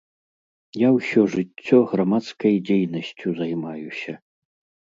Я 0.81 0.89
ўсё 0.95 1.25
жыццё 1.33 1.77
грамадскай 1.91 2.57
дзейнасцю 2.71 3.35
займаюся. 3.41 4.13